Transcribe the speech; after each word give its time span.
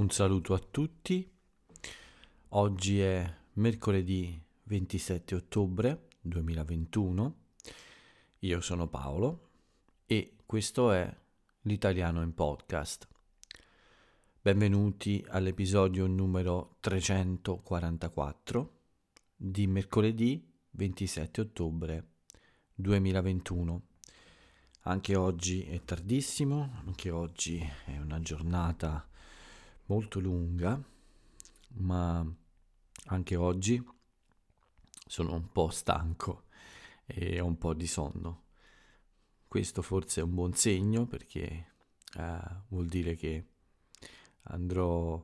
Un 0.00 0.08
saluto 0.08 0.54
a 0.54 0.58
tutti. 0.58 1.30
Oggi 2.48 3.00
è 3.00 3.36
mercoledì 3.52 4.42
27 4.62 5.34
ottobre 5.34 6.06
2021. 6.22 7.34
Io 8.38 8.60
sono 8.62 8.88
Paolo 8.88 9.50
e 10.06 10.36
questo 10.46 10.90
è 10.92 11.14
l'italiano 11.64 12.22
in 12.22 12.32
podcast. 12.32 13.08
Benvenuti 14.40 15.22
all'episodio 15.28 16.06
numero 16.06 16.78
344 16.80 18.78
di 19.36 19.66
mercoledì 19.66 20.50
27 20.70 21.42
ottobre 21.42 22.12
2021. 22.72 23.82
Anche 24.84 25.14
oggi 25.14 25.64
è 25.64 25.84
tardissimo, 25.84 26.80
anche 26.86 27.10
oggi 27.10 27.62
è 27.84 27.98
una 27.98 28.18
giornata 28.20 29.06
molto 29.90 30.20
lunga, 30.20 30.80
ma 31.78 32.24
anche 33.06 33.34
oggi 33.34 33.84
sono 35.04 35.34
un 35.34 35.50
po' 35.50 35.70
stanco 35.70 36.44
e 37.06 37.40
ho 37.40 37.46
un 37.46 37.58
po' 37.58 37.74
di 37.74 37.88
sonno. 37.88 38.44
Questo 39.48 39.82
forse 39.82 40.20
è 40.20 40.22
un 40.22 40.32
buon 40.32 40.54
segno 40.54 41.06
perché 41.06 41.72
eh, 42.16 42.40
vuol 42.68 42.86
dire 42.86 43.16
che 43.16 43.44
andrò 44.42 45.16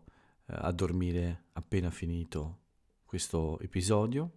eh, 0.46 0.54
a 0.56 0.72
dormire 0.72 1.44
appena 1.52 1.92
finito 1.92 2.64
questo 3.04 3.60
episodio, 3.60 4.32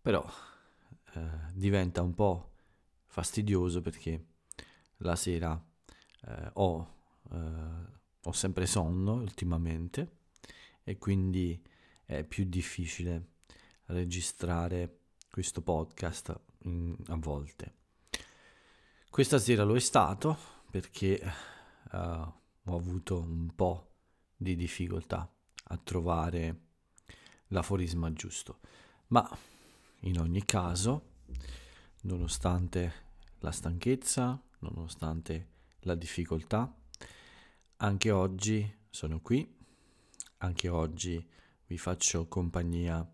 però 0.00 0.28
eh, 1.14 1.30
diventa 1.54 2.02
un 2.02 2.12
po' 2.12 2.54
fastidioso 3.06 3.82
perché 3.82 4.26
la 4.96 5.14
sera 5.14 5.64
eh, 6.26 6.50
ho, 6.54 6.94
eh, 7.30 7.97
ho 8.28 8.32
sempre 8.32 8.66
sonno 8.66 9.14
ultimamente 9.14 10.16
e 10.84 10.98
quindi 10.98 11.60
è 12.04 12.24
più 12.24 12.44
difficile 12.44 13.36
registrare 13.86 15.00
questo 15.30 15.62
podcast 15.62 16.38
in, 16.64 16.94
a 17.06 17.16
volte. 17.16 17.74
Questa 19.08 19.38
sera 19.38 19.64
lo 19.64 19.76
è 19.76 19.80
stato 19.80 20.36
perché 20.70 21.22
uh, 21.92 21.96
ho 21.96 22.76
avuto 22.76 23.18
un 23.18 23.50
po' 23.54 23.94
di 24.36 24.56
difficoltà 24.56 25.30
a 25.70 25.76
trovare 25.78 26.60
l'aforisma 27.48 28.12
giusto, 28.12 28.60
ma 29.08 29.26
in 30.00 30.20
ogni 30.20 30.44
caso, 30.44 31.12
nonostante 32.02 33.06
la 33.38 33.52
stanchezza, 33.52 34.38
nonostante 34.58 35.48
la 35.80 35.94
difficoltà, 35.94 36.70
anche 37.80 38.10
oggi 38.10 38.76
sono 38.90 39.20
qui, 39.20 39.56
anche 40.38 40.68
oggi 40.68 41.24
vi 41.66 41.78
faccio 41.78 42.26
compagnia 42.26 43.08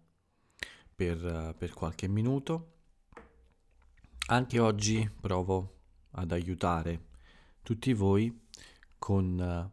per, 0.95 1.55
per 1.59 1.73
qualche 1.75 2.09
minuto, 2.09 2.73
anche 4.29 4.59
oggi 4.59 5.11
provo 5.21 5.81
ad 6.12 6.33
aiutare 6.33 7.09
tutti 7.62 7.93
voi 7.93 8.47
con, 8.98 9.71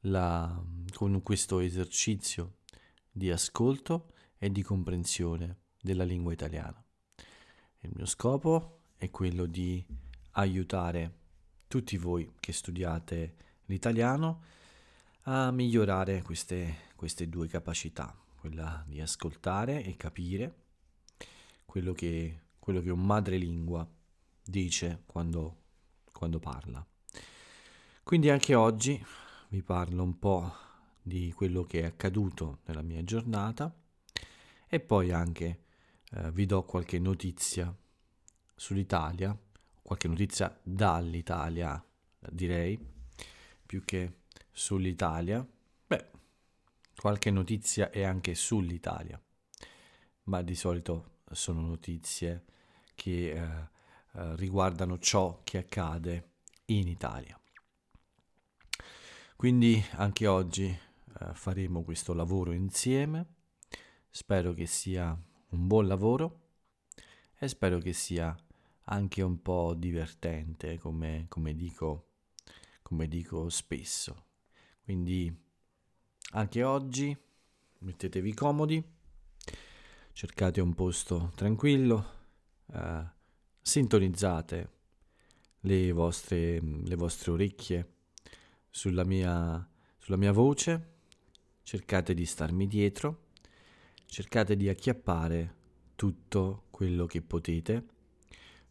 la, 0.00 0.64
con 0.92 1.22
questo 1.22 1.60
esercizio 1.60 2.56
di 3.10 3.30
ascolto 3.30 4.12
e 4.36 4.50
di 4.50 4.62
comprensione 4.62 5.60
della 5.80 6.04
lingua 6.04 6.32
italiana. 6.32 6.84
Il 7.78 7.92
mio 7.94 8.06
scopo 8.06 8.80
è 8.96 9.08
quello 9.10 9.46
di 9.46 9.82
aiutare 10.32 11.18
tutti 11.68 11.96
voi 11.96 12.34
che 12.38 12.52
studiate 12.52 13.36
l'italiano 13.70 14.42
a 15.22 15.50
migliorare 15.52 16.22
queste, 16.22 16.88
queste 16.96 17.28
due 17.28 17.46
capacità, 17.46 18.14
quella 18.38 18.84
di 18.86 19.00
ascoltare 19.00 19.84
e 19.84 19.96
capire 19.96 20.54
quello 21.64 21.92
che, 21.92 22.40
quello 22.58 22.80
che 22.80 22.90
un 22.90 23.04
madrelingua 23.06 23.88
dice 24.42 25.02
quando, 25.06 25.62
quando 26.12 26.40
parla. 26.40 26.84
Quindi 28.02 28.28
anche 28.28 28.54
oggi 28.56 29.02
vi 29.50 29.62
parlo 29.62 30.02
un 30.02 30.18
po' 30.18 30.52
di 31.00 31.32
quello 31.32 31.62
che 31.62 31.82
è 31.82 31.84
accaduto 31.84 32.58
nella 32.64 32.82
mia 32.82 33.04
giornata 33.04 33.72
e 34.66 34.80
poi 34.80 35.12
anche 35.12 35.64
eh, 36.10 36.32
vi 36.32 36.46
do 36.46 36.64
qualche 36.64 36.98
notizia 36.98 37.72
sull'Italia, 38.56 39.36
qualche 39.80 40.08
notizia 40.08 40.58
dall'Italia, 40.62 41.82
direi, 42.30 42.78
più 43.70 43.84
che 43.84 44.22
sull'Italia. 44.50 45.46
Beh, 45.86 46.10
qualche 46.96 47.30
notizia 47.30 47.90
è 47.90 48.02
anche 48.02 48.34
sull'Italia, 48.34 49.22
ma 50.24 50.42
di 50.42 50.56
solito 50.56 51.18
sono 51.30 51.60
notizie 51.60 52.46
che 52.96 53.30
eh, 53.30 53.68
eh, 54.14 54.34
riguardano 54.34 54.98
ciò 54.98 55.42
che 55.44 55.58
accade 55.58 56.30
in 56.64 56.88
Italia. 56.88 57.40
Quindi 59.36 59.80
anche 59.92 60.26
oggi 60.26 60.64
eh, 60.66 61.34
faremo 61.34 61.84
questo 61.84 62.12
lavoro 62.12 62.50
insieme. 62.50 63.34
Spero 64.10 64.52
che 64.52 64.66
sia 64.66 65.16
un 65.50 65.66
buon 65.68 65.86
lavoro 65.86 66.40
e 67.38 67.46
spero 67.46 67.78
che 67.78 67.92
sia 67.92 68.36
anche 68.86 69.22
un 69.22 69.40
po' 69.40 69.74
divertente, 69.74 70.76
come, 70.76 71.26
come, 71.28 71.54
dico, 71.54 72.09
come 72.90 73.06
dico 73.06 73.48
spesso. 73.50 74.24
Quindi 74.82 75.32
anche 76.32 76.64
oggi 76.64 77.16
mettetevi 77.78 78.34
comodi, 78.34 78.82
cercate 80.12 80.60
un 80.60 80.74
posto 80.74 81.30
tranquillo, 81.36 82.04
eh, 82.72 83.04
sintonizzate 83.62 84.70
le 85.60 85.92
vostre, 85.92 86.60
le 86.60 86.94
vostre 86.96 87.30
orecchie 87.30 87.94
sulla 88.68 89.04
mia, 89.04 89.64
sulla 89.96 90.16
mia 90.16 90.32
voce, 90.32 90.94
cercate 91.62 92.12
di 92.12 92.26
starmi 92.26 92.66
dietro, 92.66 93.28
cercate 94.06 94.56
di 94.56 94.68
acchiappare 94.68 95.54
tutto 95.94 96.64
quello 96.70 97.06
che 97.06 97.22
potete 97.22 97.86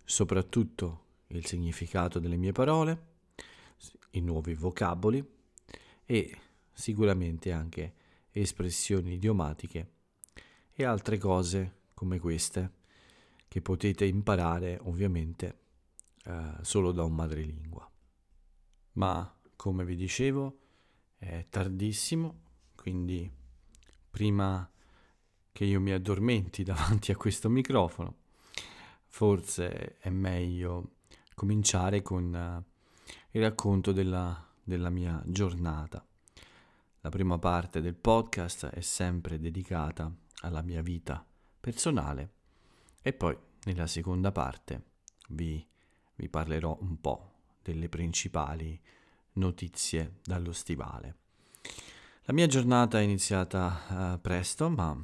soprattutto 0.03 1.05
il 1.27 1.45
significato 1.45 2.19
delle 2.19 2.35
mie 2.35 2.51
parole, 2.51 3.08
i 4.11 4.21
nuovi 4.21 4.53
vocaboli 4.53 5.23
e 6.05 6.37
sicuramente 6.71 7.51
anche 7.51 7.93
espressioni 8.31 9.13
idiomatiche 9.13 9.91
e 10.71 10.83
altre 10.83 11.17
cose 11.17 11.77
come 11.93 12.19
queste 12.19 12.77
che 13.47 13.61
potete 13.61 14.05
imparare 14.05 14.79
ovviamente 14.83 15.59
eh, 16.25 16.53
solo 16.61 16.91
da 16.91 17.03
un 17.03 17.13
madrelingua. 17.13 17.89
Ma 18.93 19.39
come 19.55 19.85
vi 19.85 19.95
dicevo 19.95 20.59
è 21.17 21.45
tardissimo, 21.49 22.41
quindi 22.75 23.29
prima 24.09 24.69
che 25.51 25.65
io 25.65 25.81
mi 25.81 25.91
addormenti 25.91 26.63
davanti 26.63 27.11
a 27.11 27.17
questo 27.17 27.49
microfono 27.49 28.27
forse 29.09 29.97
è 29.97 30.09
meglio 30.09 30.91
cominciare 31.33 32.01
con 32.01 32.33
uh, 32.33 32.68
il 33.31 33.41
racconto 33.41 33.91
della, 33.91 34.43
della 34.63 34.89
mia 34.89 35.21
giornata. 35.25 36.03
La 37.01 37.09
prima 37.09 37.37
parte 37.37 37.79
del 37.79 37.95
podcast 37.95 38.67
è 38.67 38.81
sempre 38.81 39.39
dedicata 39.39 40.11
alla 40.41 40.61
mia 40.61 40.81
vita 40.81 41.23
personale 41.59 42.33
e 43.01 43.13
poi 43.13 43.37
nella 43.65 43.85
seconda 43.85 44.31
parte 44.31 44.83
vi, 45.29 45.65
vi 46.15 46.27
parlerò 46.27 46.75
un 46.81 46.99
po' 46.99 47.33
delle 47.61 47.87
principali 47.87 48.79
notizie 49.33 50.15
dallo 50.23 50.51
stivale. 50.51 51.17
La 52.23 52.33
mia 52.33 52.47
giornata 52.47 52.99
è 52.99 53.03
iniziata 53.03 54.13
uh, 54.15 54.21
presto, 54.21 54.69
ma 54.69 54.97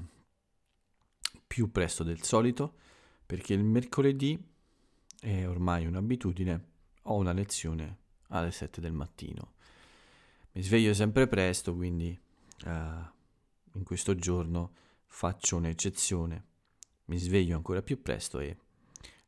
più 1.45 1.71
presto 1.71 2.03
del 2.03 2.23
solito 2.23 2.73
perché 3.25 3.53
il 3.53 3.63
mercoledì 3.63 4.43
è 5.19 5.47
ormai 5.47 5.85
un'abitudine, 5.85 6.65
ho 7.03 7.15
una 7.15 7.31
lezione 7.31 8.03
alle 8.39 8.51
7 8.51 8.81
del 8.81 8.93
mattino. 8.93 9.53
Mi 10.53 10.61
sveglio 10.61 10.93
sempre 10.93 11.27
presto, 11.27 11.75
quindi 11.75 12.17
uh, 12.65 12.69
in 12.69 13.83
questo 13.83 14.15
giorno 14.15 14.73
faccio 15.05 15.57
un'eccezione. 15.57 16.45
Mi 17.05 17.17
sveglio 17.17 17.55
ancora 17.55 17.81
più 17.81 18.01
presto 18.01 18.39
e, 18.39 18.57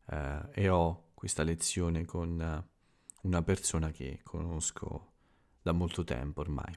uh, 0.06 0.50
e 0.51 0.69
ho 0.69 1.09
questa 1.13 1.44
lezione 1.44 2.06
con 2.06 2.39
uh, 2.39 3.27
una 3.27 3.42
persona 3.44 3.92
che 3.92 4.21
conosco 4.24 5.13
da 5.62 5.74
molto 5.74 6.04
tempo 6.04 6.42
ormai. 6.42 6.74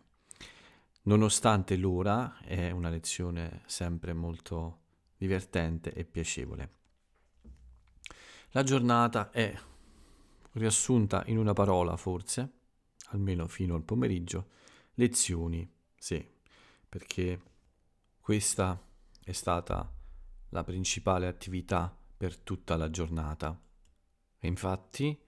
Nonostante 1.02 1.76
l'ora 1.76 2.38
è 2.40 2.70
una 2.70 2.90
lezione 2.90 3.62
sempre 3.66 4.12
molto 4.12 4.80
divertente 5.16 5.92
e 5.92 6.04
piacevole. 6.04 6.74
La 8.50 8.62
giornata 8.64 9.30
è 9.30 9.56
riassunta 10.52 11.22
in 11.26 11.38
una 11.38 11.52
parola, 11.52 11.96
forse, 11.96 12.52
almeno 13.08 13.46
fino 13.46 13.74
al 13.74 13.84
pomeriggio, 13.84 14.48
lezioni 14.94 15.68
Sì, 15.96 16.24
perché 16.88 17.40
questa 18.20 18.80
è 19.22 19.32
stata 19.32 19.92
la 20.50 20.64
principale 20.64 21.26
attività 21.26 21.94
per 22.16 22.36
tutta 22.38 22.76
la 22.76 22.90
giornata. 22.90 23.58
E 24.38 24.46
infatti, 24.46 25.18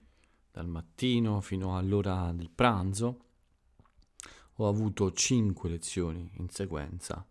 dal 0.51 0.67
mattino 0.67 1.41
fino 1.41 1.77
all'ora 1.77 2.31
del 2.33 2.49
pranzo, 2.49 3.25
ho 4.57 4.67
avuto 4.67 5.11
5 5.11 5.69
lezioni 5.69 6.29
in 6.35 6.49
sequenza, 6.49 7.25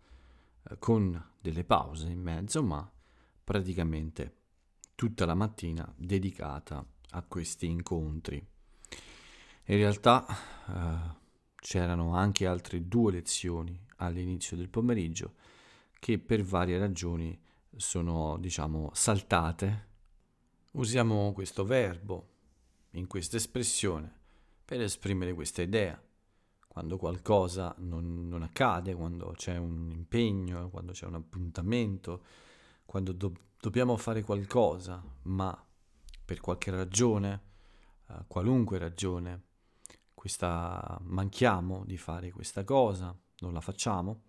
eh, 0.68 0.78
con 0.78 1.30
delle 1.40 1.64
pause 1.64 2.08
in 2.08 2.20
mezzo, 2.20 2.62
ma 2.62 2.90
praticamente 3.44 4.36
tutta 4.94 5.24
la 5.26 5.34
mattina 5.34 5.92
dedicata 5.96 6.84
a 7.12 7.22
questi 7.22 7.66
incontri. 7.66 8.36
In 9.66 9.76
realtà 9.76 10.26
eh, 10.68 11.20
c'erano 11.56 12.14
anche 12.14 12.46
altre 12.46 12.86
due 12.88 13.12
lezioni 13.12 13.78
all'inizio 13.96 14.56
del 14.56 14.68
pomeriggio 14.68 15.34
che 15.98 16.18
per 16.18 16.42
varie 16.42 16.78
ragioni 16.78 17.40
sono, 17.76 18.36
diciamo, 18.38 18.90
saltate. 18.92 19.90
Usiamo 20.72 21.32
questo 21.32 21.64
verbo 21.64 22.28
in 22.92 23.06
questa 23.06 23.36
espressione 23.36 24.12
per 24.64 24.80
esprimere 24.80 25.34
questa 25.34 25.62
idea. 25.62 26.00
Quando 26.66 26.96
qualcosa 26.96 27.74
non, 27.78 28.26
non 28.26 28.42
accade, 28.42 28.94
quando 28.94 29.32
c'è 29.36 29.56
un 29.58 29.90
impegno, 29.90 30.70
quando 30.70 30.92
c'è 30.92 31.06
un 31.06 31.14
appuntamento, 31.14 32.24
quando 32.86 33.12
do- 33.12 33.36
dobbiamo 33.60 33.96
fare 33.96 34.22
qualcosa, 34.22 35.02
ma 35.22 35.66
per 36.24 36.40
qualche 36.40 36.70
ragione, 36.70 37.42
uh, 38.08 38.24
qualunque 38.26 38.78
ragione, 38.78 39.42
questa, 40.14 40.98
manchiamo 41.02 41.84
di 41.84 41.96
fare 41.96 42.30
questa 42.30 42.64
cosa, 42.64 43.16
non 43.38 43.52
la 43.52 43.60
facciamo, 43.60 44.22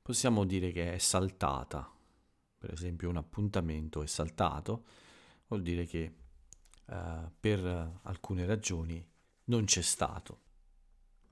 possiamo 0.00 0.44
dire 0.44 0.70
che 0.70 0.92
è 0.94 0.98
saltata. 0.98 1.90
Per 2.58 2.72
esempio 2.72 3.08
un 3.08 3.16
appuntamento 3.16 4.02
è 4.02 4.06
saltato, 4.06 4.84
vuol 5.48 5.62
dire 5.62 5.84
che 5.84 6.14
uh, 6.86 7.30
per 7.38 8.00
alcune 8.02 8.46
ragioni 8.46 9.04
non 9.44 9.64
c'è 9.64 9.82
stato. 9.82 10.42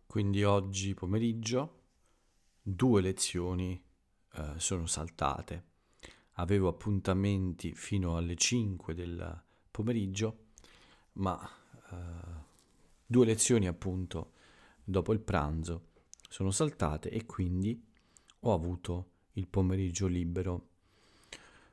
Quindi 0.07 0.45
oggi 0.45 0.95
pomeriggio 0.95 1.83
due 2.61 3.01
lezioni 3.01 3.83
uh, 4.35 4.59
sono 4.59 4.87
saltate. 4.87 5.73
Avevo 6.33 6.69
appuntamenti 6.69 7.75
fino 7.75 8.17
alle 8.17 8.35
5 8.35 8.95
del 8.95 9.44
pomeriggio, 9.75 10.51
ma 11.15 11.35
uh, 11.91 11.97
due 13.05 13.27
lezioni 13.27 13.67
appunto 13.67 14.35
dopo 14.85 15.13
il 15.13 15.19
pranzo 15.19 15.87
sono 16.29 16.53
saltate 16.53 17.11
e 17.11 17.27
quindi 17.27 17.85
ho 18.39 18.53
avuto 18.53 19.09
il 19.33 19.49
pomeriggio 19.49 20.07
libero. 20.07 20.69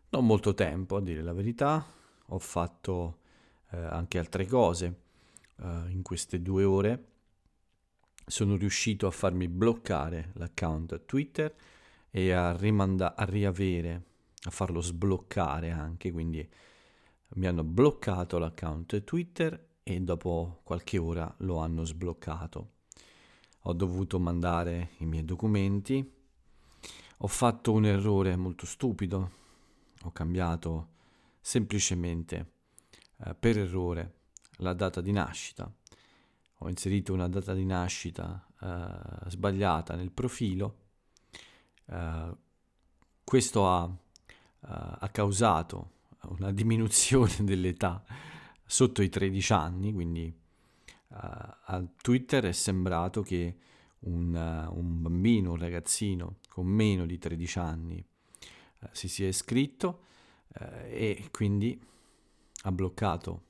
Non 0.09 0.25
molto 0.25 0.56
tempo, 0.56 0.95
a 0.95 1.01
dire 1.01 1.21
la 1.21 1.31
verità, 1.33 1.86
ho 2.25 2.39
fatto 2.39 3.19
eh, 3.69 3.77
anche 3.77 4.18
altre 4.18 4.48
cose 4.48 5.01
eh, 5.57 5.83
in 5.89 6.01
queste 6.01 6.42
due 6.42 6.63
ore. 6.63 7.06
Sono 8.25 8.56
riuscito 8.56 9.06
a 9.06 9.12
farmi 9.12 9.48
bloccare 9.48 10.31
l'account 10.33 11.06
Twitter 11.06 11.53
e 12.09 12.31
a, 12.31 12.56
rimanda- 12.56 13.15
a 13.15 13.25
riavere, 13.25 14.03
a 14.44 14.50
farlo 14.50 14.81
sbloccare 14.81 15.69
anche, 15.69 16.12
quindi 16.12 16.48
mi 17.36 17.48
hanno 17.48 17.63
bloccato 17.63 18.38
l'account 18.38 19.04
Twitter 19.04 19.69
e 19.83 20.00
dopo 20.01 20.60
qualche 20.63 20.98
ora 20.98 21.33
lo 21.39 21.57
hanno 21.57 21.83
sbloccato. 21.86 22.72
Ho 23.66 23.74
dovuto 23.74 24.19
mandare 24.19 24.92
i 24.98 25.06
miei 25.06 25.24
documenti, 25.24 26.13
ho 27.18 27.28
fatto 27.28 27.72
un 27.72 27.86
errore 27.86 28.36
molto 28.36 28.66
stupido, 28.66 29.31
ho 30.01 30.12
cambiato 30.12 30.89
semplicemente 31.39 32.54
eh, 33.18 33.36
per 33.36 33.57
errore 33.60 34.16
la 34.57 34.74
data 34.74 35.00
di 35.00 35.12
nascita, 35.12 35.72
ho 36.57 36.69
inserito 36.69 37.13
una 37.13 37.27
data 37.27 37.54
di 37.54 37.66
nascita 37.66 38.45
eh, 38.60 39.30
sbagliata 39.30 39.95
nel 39.95 40.12
profilo, 40.12 40.77
eh, 41.86 42.36
questo 43.24 43.69
ha, 43.69 43.88
eh, 43.88 44.68
ha 44.68 45.10
causato 45.12 46.00
una 46.30 46.52
diminuzione 46.52 47.36
dell'età 47.42 48.04
sotto 48.66 49.02
i 49.02 49.10
13 49.10 49.54
anni, 49.54 49.94
quindi 49.94 50.34
uh, 51.10 51.16
a 51.16 51.84
Twitter 52.02 52.46
è 52.46 52.52
sembrato 52.52 53.22
che 53.22 53.58
un, 54.00 54.34
uh, 54.34 54.78
un, 54.78 55.02
bambino, 55.02 55.52
un 55.52 55.58
ragazzino 55.58 56.38
con 56.50 56.68
meno 56.68 57.06
di 57.06 57.18
13 57.18 57.60
anni 57.60 58.04
uh, 58.80 58.88
si 58.92 59.08
sia 59.08 59.28
iscritto 59.28 60.06
e 60.54 61.30
quindi 61.32 61.82
ha 62.64 62.72
bloccato 62.74 63.44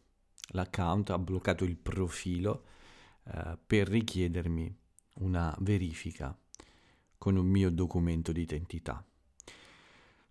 l'account, 0.49 1.09
ha 1.09 1.17
bloccato 1.17 1.63
il 1.63 1.75
profilo 1.75 2.65
per 3.65 3.87
richiedermi 3.87 4.71
una 5.15 5.55
verifica 5.61 6.37
con 7.17 7.37
un 7.37 7.47
mio 7.47 7.71
documento 7.71 8.31
di 8.31 8.41
identità. 8.41 9.03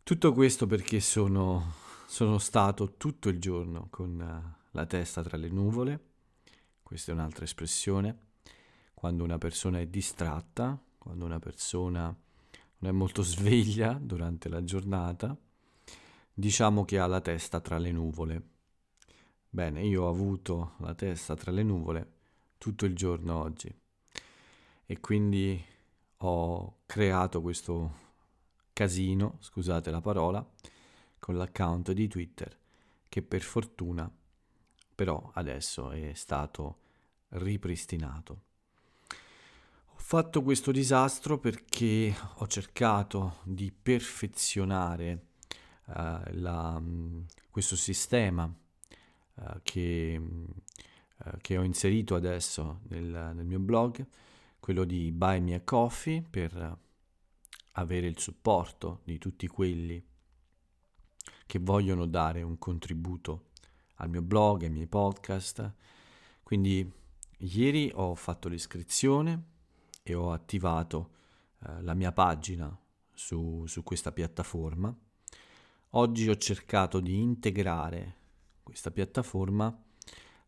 Tutto 0.04 0.32
questo 0.32 0.68
perché 0.68 1.00
sono 1.00 1.74
sono 2.10 2.38
stato 2.38 2.96
tutto 2.96 3.28
il 3.28 3.38
giorno 3.38 3.86
con 3.88 4.18
uh, 4.18 4.66
la 4.72 4.84
testa 4.84 5.22
tra 5.22 5.36
le 5.36 5.48
nuvole, 5.48 6.06
questa 6.82 7.12
è 7.12 7.14
un'altra 7.14 7.44
espressione, 7.44 8.30
quando 8.94 9.22
una 9.22 9.38
persona 9.38 9.78
è 9.78 9.86
distratta, 9.86 10.76
quando 10.98 11.24
una 11.24 11.38
persona 11.38 12.06
non 12.06 12.90
è 12.90 12.92
molto 12.92 13.22
sveglia 13.22 13.92
durante 13.92 14.48
la 14.48 14.64
giornata, 14.64 15.36
diciamo 16.34 16.84
che 16.84 16.98
ha 16.98 17.06
la 17.06 17.20
testa 17.20 17.60
tra 17.60 17.78
le 17.78 17.92
nuvole. 17.92 18.42
Bene, 19.48 19.84
io 19.84 20.02
ho 20.02 20.08
avuto 20.08 20.72
la 20.78 20.94
testa 20.96 21.36
tra 21.36 21.52
le 21.52 21.62
nuvole 21.62 22.12
tutto 22.58 22.86
il 22.86 22.96
giorno 22.96 23.38
oggi 23.38 23.72
e 24.84 24.98
quindi 24.98 25.64
ho 26.16 26.78
creato 26.86 27.40
questo 27.40 27.94
casino, 28.72 29.36
scusate 29.38 29.92
la 29.92 30.00
parola, 30.00 30.44
con 31.20 31.36
l'account 31.36 31.92
di 31.92 32.08
Twitter 32.08 32.58
che 33.08 33.22
per 33.22 33.42
fortuna 33.42 34.10
però 35.00 35.30
adesso 35.32 35.92
è 35.92 36.12
stato 36.12 36.80
ripristinato. 37.30 38.42
Ho 39.06 39.96
fatto 39.96 40.42
questo 40.42 40.72
disastro 40.72 41.38
perché 41.38 42.14
ho 42.34 42.46
cercato 42.46 43.38
di 43.44 43.72
perfezionare 43.72 45.28
uh, 45.86 45.92
la, 46.32 46.82
questo 47.48 47.76
sistema 47.76 48.44
uh, 48.44 49.60
che, 49.62 50.20
uh, 50.20 51.30
che, 51.40 51.56
ho 51.56 51.62
inserito 51.62 52.14
adesso 52.14 52.80
nel, 52.88 53.32
nel, 53.34 53.46
mio 53.46 53.58
blog, 53.58 54.06
quello 54.58 54.84
di 54.84 55.10
Buy 55.12 55.40
Me 55.40 55.54
a 55.54 55.62
Coffee 55.62 56.20
per 56.20 56.78
avere 57.72 58.06
il 58.06 58.18
supporto 58.18 59.00
di 59.04 59.16
tutti 59.16 59.46
quelli 59.46 60.09
che 61.50 61.58
vogliono 61.58 62.06
dare 62.06 62.42
un 62.42 62.58
contributo 62.58 63.46
al 63.96 64.08
mio 64.08 64.22
blog, 64.22 64.62
ai 64.62 64.70
miei 64.70 64.86
podcast. 64.86 65.74
Quindi 66.44 66.88
ieri 67.38 67.90
ho 67.92 68.14
fatto 68.14 68.48
l'iscrizione 68.48 69.46
e 70.04 70.14
ho 70.14 70.30
attivato 70.30 71.10
eh, 71.66 71.82
la 71.82 71.94
mia 71.94 72.12
pagina 72.12 72.72
su, 73.12 73.64
su 73.66 73.82
questa 73.82 74.12
piattaforma. 74.12 74.96
Oggi 75.94 76.28
ho 76.28 76.36
cercato 76.36 77.00
di 77.00 77.18
integrare 77.18 78.14
questa 78.62 78.92
piattaforma 78.92 79.76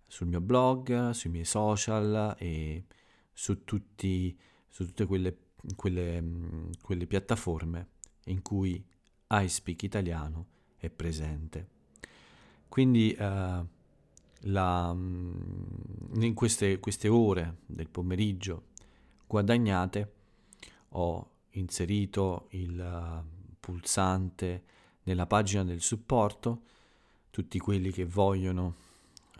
sul 0.06 0.28
mio 0.28 0.40
blog, 0.40 1.10
sui 1.10 1.30
miei 1.30 1.44
social 1.44 2.36
e 2.38 2.84
su, 3.32 3.64
tutti, 3.64 4.38
su 4.68 4.86
tutte 4.86 5.04
quelle, 5.06 5.36
quelle, 5.74 6.70
quelle 6.80 7.06
piattaforme 7.08 7.88
in 8.26 8.40
cui 8.40 8.86
iSpeak 9.26 9.82
Italiano 9.82 10.51
è 10.82 10.90
presente. 10.90 11.68
Quindi 12.68 13.12
eh, 13.12 13.64
la, 14.40 14.92
mm, 14.92 16.22
in 16.22 16.34
queste, 16.34 16.80
queste 16.80 17.06
ore 17.06 17.58
del 17.66 17.88
pomeriggio 17.88 18.70
guadagnate 19.28 20.12
ho 20.94 21.30
inserito 21.50 22.48
il 22.50 22.78
uh, 22.78 23.54
pulsante 23.60 24.64
nella 25.04 25.26
pagina 25.26 25.62
del 25.62 25.80
supporto. 25.80 26.62
Tutti 27.30 27.58
quelli 27.58 27.92
che 27.92 28.04
vogliono 28.04 28.74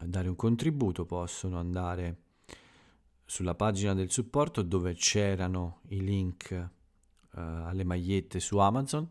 dare 0.01 0.29
un 0.29 0.37
contributo 0.37 1.05
possono 1.05 1.59
andare 1.59 2.17
sulla 3.25 3.55
pagina 3.55 3.95
del 3.95 4.11
supporto 4.11 4.63
dove 4.63 4.95
c'erano 4.95 5.81
i 5.89 6.03
link 6.03 6.51
uh, 6.53 7.39
alle 7.39 7.85
magliette 7.85 8.39
su 8.39 8.59
Amazon 8.59 9.09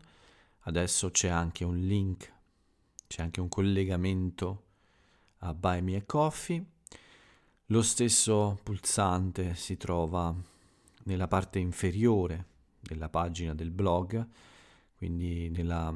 Adesso 0.64 1.10
c'è 1.10 1.28
anche 1.28 1.64
un 1.64 1.76
link, 1.76 2.32
c'è 3.08 3.22
anche 3.22 3.40
un 3.40 3.48
collegamento 3.48 4.64
a 5.38 5.54
Buy 5.54 5.80
Me 5.80 5.96
a 5.96 6.02
Coffee. 6.04 6.64
Lo 7.66 7.82
stesso 7.82 8.60
pulsante 8.62 9.54
si 9.56 9.76
trova 9.76 10.34
nella 11.04 11.26
parte 11.26 11.58
inferiore 11.58 12.46
della 12.80 13.08
pagina 13.08 13.54
del 13.54 13.70
blog, 13.70 14.24
quindi 14.96 15.50
nella, 15.50 15.92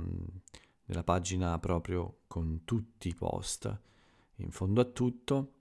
nella 0.84 1.04
pagina 1.04 1.56
proprio 1.60 2.22
con 2.26 2.62
tutti 2.64 3.08
i 3.08 3.14
post. 3.14 3.80
In 4.36 4.50
fondo 4.50 4.80
a 4.80 4.84
tutto 4.84 5.52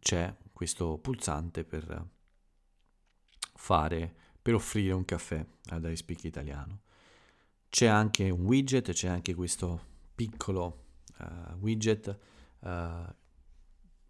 c'è 0.00 0.34
questo 0.52 0.98
pulsante 0.98 1.62
per 1.62 2.08
fare, 3.54 4.14
per 4.42 4.54
offrire 4.54 4.92
un 4.94 5.04
caffè 5.04 5.46
ad 5.66 5.84
iSpeak 5.84 6.24
Italiano. 6.24 6.80
C'è 7.72 7.86
anche 7.86 8.28
un 8.28 8.44
widget, 8.44 8.92
c'è 8.92 9.08
anche 9.08 9.34
questo 9.34 9.80
piccolo 10.14 10.84
uh, 11.20 11.54
widget 11.58 12.18
uh, 12.58 12.68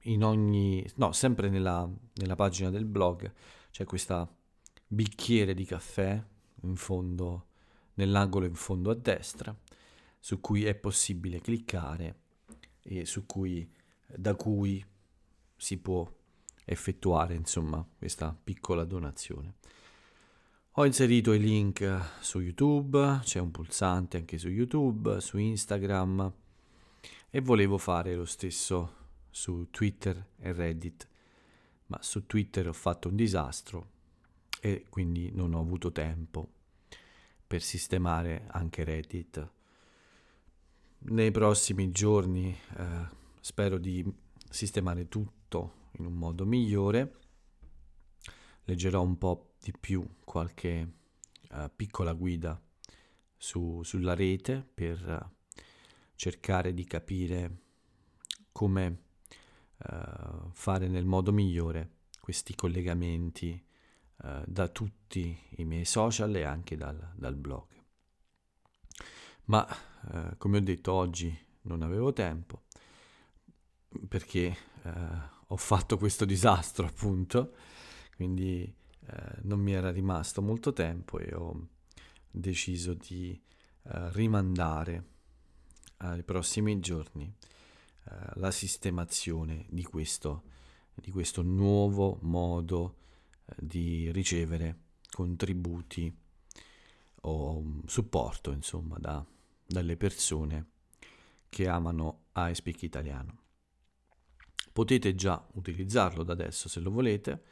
in 0.01 0.25
ogni, 0.25 0.85
no, 0.97 1.13
sempre 1.13 1.49
nella, 1.49 1.89
nella 2.15 2.35
pagina 2.35 2.71
del 2.71 2.85
blog 2.85 3.33
c'è 3.71 3.85
questo 3.85 4.39
bicchiere 4.85 5.55
di 5.55 5.65
caffè 5.65 6.21
in 6.63 6.75
fondo, 6.75 7.51
nell'angolo 7.95 8.47
in 8.47 8.57
fondo 8.57 8.91
a 8.91 8.97
destra, 8.97 9.57
su 10.19 10.41
cui 10.41 10.65
è 10.65 10.75
possibile 10.75 11.41
cliccare 11.41 12.17
e 12.83 13.07
su 13.07 13.27
cui, 13.27 13.73
da 14.09 14.35
cui 14.35 14.85
si 15.57 15.79
può 15.79 16.13
effettuare 16.65 17.35
insomma 17.37 17.87
questa 17.97 18.37
piccola 18.43 18.83
donazione. 18.83 19.55
Ho 20.77 20.87
inserito 20.87 21.35
i 21.35 21.39
link 21.39 22.01
su 22.21 22.41
YouTube, 22.41 23.21
c'è 23.23 23.39
un 23.39 23.51
pulsante 23.51 24.17
anche 24.17 24.39
su 24.39 24.49
YouTube, 24.49 25.21
su 25.21 25.37
Instagram 25.37 26.33
e 27.29 27.41
volevo 27.43 27.77
fare 27.77 28.15
lo 28.15 28.25
stesso 28.25 28.95
su 29.29 29.69
Twitter 29.71 30.29
e 30.39 30.51
Reddit, 30.55 31.07
ma 31.89 31.99
su 32.01 32.25
Twitter 32.25 32.69
ho 32.69 32.73
fatto 32.73 33.09
un 33.09 33.17
disastro 33.17 33.91
e 34.63 34.87
quindi 34.89 35.31
non 35.35 35.53
ho 35.53 35.61
avuto 35.61 35.93
tempo 35.93 36.49
per 37.47 37.61
sistemare 37.61 38.47
anche 38.47 38.83
Reddit. 38.83 39.51
Nei 41.01 41.31
prossimi 41.33 41.91
giorni 41.91 42.57
eh, 42.79 43.09
spero 43.41 43.77
di 43.77 44.11
sistemare 44.49 45.07
tutto 45.09 45.91
in 45.99 46.07
un 46.07 46.15
modo 46.15 46.47
migliore. 46.47 47.17
Leggerò 48.65 49.03
un 49.03 49.19
po' 49.19 49.55
di 49.61 49.73
più 49.79 50.07
qualche 50.25 50.93
uh, 51.51 51.71
piccola 51.75 52.13
guida 52.13 52.61
su, 53.37 53.83
sulla 53.83 54.15
rete 54.15 54.67
per 54.73 55.09
uh, 55.09 55.63
cercare 56.15 56.73
di 56.73 56.85
capire 56.85 57.57
come 58.53 59.03
uh, 59.79 60.51
fare 60.53 60.89
nel 60.89 61.05
modo 61.05 61.33
migliore 61.33 61.91
questi 62.21 62.55
collegamenti 62.55 63.71
da 64.45 64.69
tutti 64.69 65.37
i 65.57 65.65
miei 65.65 65.85
social 65.85 66.33
e 66.37 66.45
anche 66.45 66.77
dal, 66.77 67.11
dal 67.17 67.35
blog. 67.35 67.67
Ma 69.47 69.67
come 70.39 70.59
ho 70.59 70.61
detto 70.61 70.93
oggi 70.93 71.37
non 71.63 71.83
avevo 71.83 72.13
tempo 72.13 72.63
perché 74.07 74.57
ho 75.49 75.57
fatto 75.57 75.99
questo 75.99 76.25
disastro 76.25 76.87
appunto, 76.87 77.55
quindi 78.15 78.73
non 79.43 79.59
mi 79.59 79.73
era 79.73 79.91
rimasto 79.91 80.41
molto 80.41 80.73
tempo 80.73 81.19
e 81.19 81.35
ho 81.35 81.69
deciso 82.31 82.95
di 82.95 83.39
rimandare 83.83 85.05
ai 85.99 86.23
prossimi 86.23 86.79
giorni 86.81 87.33
eh, 88.05 88.15
la 88.35 88.51
sistemazione 88.51 89.67
di 89.69 89.85
questo, 89.85 90.43
di 90.95 91.11
questo 91.11 91.43
nuovo 91.43 92.19
modo 92.23 92.97
eh, 93.47 93.55
di 93.59 94.11
ricevere 94.11 94.79
contributi 95.11 96.13
o 97.25 97.57
um, 97.57 97.87
supporto 97.87 98.51
insomma 98.51 98.97
da, 98.99 99.25
dalle 99.65 99.97
persone 99.97 100.71
che 101.49 101.69
amano 101.69 102.25
iSpeak 102.35 102.83
italiano. 102.83 103.39
Potete 104.73 105.15
già 105.15 105.47
utilizzarlo 105.53 106.25
da 106.25 106.33
adesso 106.33 106.69
se 106.69 106.81
lo 106.81 106.91
volete, 106.91 107.45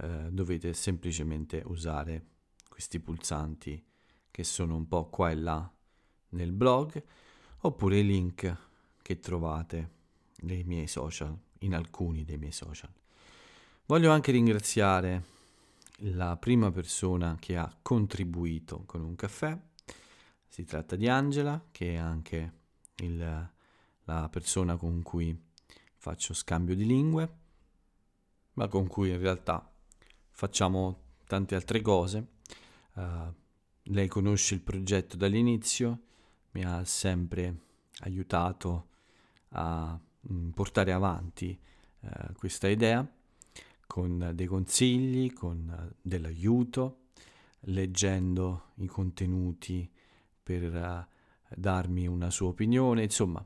eh, 0.00 0.28
dovete 0.30 0.72
semplicemente 0.74 1.62
usare 1.66 2.24
questi 2.68 3.00
pulsanti 3.00 3.84
che 4.30 4.44
sono 4.44 4.76
un 4.76 4.86
po' 4.86 5.08
qua 5.08 5.30
e 5.30 5.34
là 5.34 5.72
nel 6.30 6.52
blog 6.52 7.02
oppure 7.60 7.98
i 7.98 8.06
link 8.06 8.56
che 9.02 9.18
trovate 9.18 9.96
nei 10.42 10.62
miei 10.62 10.86
social, 10.86 11.36
in 11.60 11.74
alcuni 11.74 12.24
dei 12.24 12.38
miei 12.38 12.52
social. 12.52 12.92
Voglio 13.86 14.12
anche 14.12 14.30
ringraziare 14.32 15.36
la 16.02 16.36
prima 16.36 16.70
persona 16.70 17.36
che 17.40 17.56
ha 17.56 17.74
contribuito 17.82 18.84
con 18.86 19.02
un 19.02 19.16
caffè. 19.16 19.58
Si 20.46 20.64
tratta 20.64 20.94
di 20.94 21.08
Angela, 21.08 21.66
che 21.72 21.94
è 21.94 21.96
anche 21.96 22.52
il, 22.96 23.50
la 24.04 24.28
persona 24.28 24.76
con 24.76 25.02
cui 25.02 25.36
faccio 25.96 26.34
scambio 26.34 26.76
di 26.76 26.86
lingue, 26.86 27.36
ma 28.52 28.68
con 28.68 28.86
cui 28.86 29.10
in 29.10 29.18
realtà 29.18 29.67
facciamo 30.38 31.00
tante 31.26 31.56
altre 31.56 31.80
cose. 31.80 32.26
Uh, 32.92 33.34
lei 33.90 34.06
conosce 34.06 34.54
il 34.54 34.60
progetto 34.60 35.16
dall'inizio, 35.16 36.02
mi 36.52 36.64
ha 36.64 36.84
sempre 36.84 37.62
aiutato 38.02 38.86
a 39.48 39.98
mm, 40.32 40.50
portare 40.50 40.92
avanti 40.92 41.58
eh, 42.00 42.32
questa 42.34 42.68
idea 42.68 43.04
con 43.84 44.30
dei 44.32 44.46
consigli, 44.46 45.32
con 45.32 45.68
eh, 45.76 45.96
dell'aiuto, 46.00 47.06
leggendo 47.62 48.70
i 48.76 48.86
contenuti 48.86 49.90
per 50.40 50.72
uh, 50.72 51.04
darmi 51.56 52.06
una 52.06 52.30
sua 52.30 52.46
opinione, 52.46 53.02
insomma, 53.02 53.44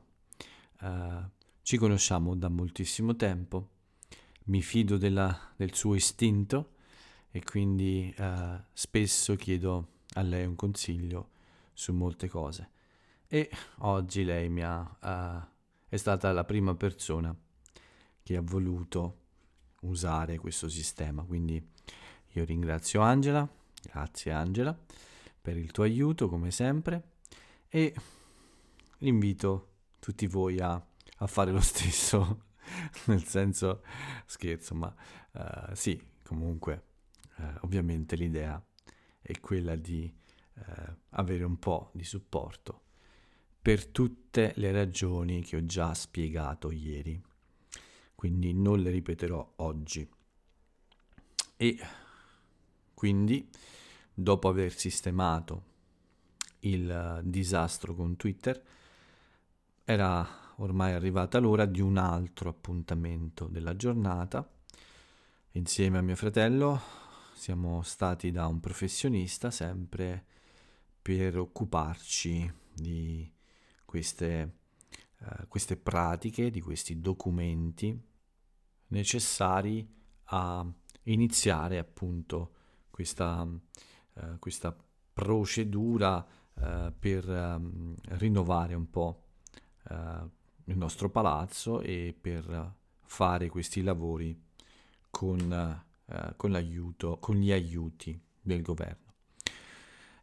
uh, 0.81 1.29
ci 1.63 1.77
conosciamo 1.77 2.35
da 2.35 2.49
moltissimo 2.49 3.15
tempo, 3.15 3.69
mi 4.45 4.61
fido 4.61 4.97
della, 4.97 5.53
del 5.55 5.73
suo 5.73 5.95
istinto 5.95 6.72
e 7.35 7.43
quindi 7.43 8.13
uh, 8.15 8.61
spesso 8.71 9.35
chiedo 9.35 9.87
a 10.13 10.21
lei 10.21 10.45
un 10.45 10.55
consiglio 10.55 11.31
su 11.73 11.91
molte 11.91 12.27
cose. 12.27 12.69
E 13.27 13.49
oggi 13.79 14.23
lei 14.23 14.47
mi 14.49 14.61
ha 14.61 15.49
è 15.93 15.97
stata 15.97 16.31
la 16.31 16.43
prima 16.43 16.73
persona 16.73 17.35
che 18.23 18.35
ha 18.35 18.41
voluto 18.41 19.17
usare 19.81 20.39
questo 20.39 20.67
sistema. 20.67 21.23
Quindi 21.23 21.63
io 22.29 22.45
ringrazio 22.45 23.01
Angela, 23.01 23.47
grazie 23.79 24.31
Angela 24.31 24.75
per 25.39 25.55
il 25.55 25.69
tuo 25.69 25.83
aiuto 25.83 26.29
come 26.29 26.49
sempre 26.49 27.11
e 27.67 27.93
invito 28.99 29.67
tutti 29.99 30.25
voi 30.25 30.59
a, 30.59 30.83
a 31.17 31.27
fare 31.27 31.51
lo 31.51 31.61
stesso, 31.61 32.45
nel 33.05 33.23
senso 33.23 33.83
scherzo, 34.25 34.73
ma 34.73 34.95
uh, 35.33 35.75
sì, 35.75 36.01
comunque 36.23 36.92
uh, 37.37 37.43
ovviamente 37.61 38.15
l'idea 38.15 38.61
è 39.21 39.39
quella 39.39 39.75
di 39.75 40.13
uh, 40.55 40.61
avere 41.09 41.43
un 41.43 41.57
po' 41.57 41.89
di 41.93 42.03
supporto 42.03 42.81
per 43.61 43.87
tutte 43.87 44.51
le 44.57 44.71
ragioni 44.73 45.41
che 45.41 45.55
ho 45.55 45.65
già 45.65 45.93
spiegato 45.93 46.69
ieri, 46.69 47.21
quindi 48.13 48.53
non 48.53 48.81
le 48.81 48.89
ripeterò 48.89 49.53
oggi. 49.57 50.07
E 51.55 51.77
quindi, 52.93 53.49
dopo 54.13 54.49
aver 54.49 54.73
sistemato 54.73 55.63
il 56.59 57.21
disastro 57.23 57.95
con 57.95 58.17
Twitter, 58.17 58.61
era 59.85 60.27
ormai 60.57 60.91
arrivata 60.91 61.39
l'ora 61.39 61.65
di 61.65 61.79
un 61.79 61.95
altro 61.97 62.49
appuntamento 62.49 63.47
della 63.47 63.77
giornata. 63.77 64.45
Insieme 65.51 65.99
a 65.99 66.01
mio 66.01 66.17
fratello 66.17 66.81
siamo 67.43 67.81
stati 67.81 68.31
da 68.31 68.47
un 68.47 68.61
professionista 68.61 69.51
sempre 69.51 70.25
per 71.01 71.37
occuparci 71.37 72.49
di 72.73 73.29
queste, 73.83 74.59
uh, 75.19 75.45
queste 75.49 75.75
pratiche, 75.75 76.49
di 76.49 76.61
questi 76.61 77.01
documenti 77.01 78.01
necessari 78.87 79.85
a 80.27 80.65
iniziare 81.03 81.79
appunto 81.79 82.53
questa, 82.89 83.41
uh, 83.41 84.39
questa 84.39 84.73
procedura 85.11 86.25
uh, 86.53 86.93
per 86.97 87.27
um, 87.27 87.93
rinnovare 88.03 88.73
un 88.73 88.89
po' 88.89 89.23
il 89.89 90.77
nostro 90.77 91.09
palazzo 91.09 91.81
e 91.81 92.15
per 92.19 92.73
fare 93.01 93.49
questi 93.49 93.81
lavori 93.81 94.41
con, 95.09 95.83
con 96.35 96.51
l'aiuto, 96.51 97.17
con 97.19 97.35
gli 97.35 97.51
aiuti 97.51 98.19
del 98.41 98.61
governo. 98.61 99.13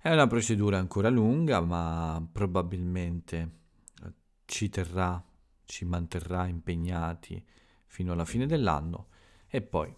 È 0.01 0.13
una 0.13 0.27
procedura 0.27 0.79
ancora 0.79 1.09
lunga, 1.09 1.61
ma 1.61 2.27
probabilmente 2.31 3.59
ci 4.47 4.69
terrà, 4.69 5.23
ci 5.65 5.85
manterrà 5.85 6.47
impegnati 6.47 7.45
fino 7.87 8.13
alla 8.13 8.25
fine 8.25 8.47
dell'anno 8.47 9.09
e 9.47 9.61
poi 9.61 9.95